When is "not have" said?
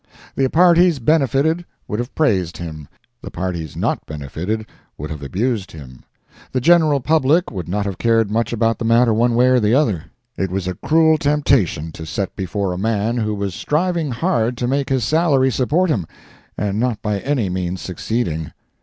7.69-7.99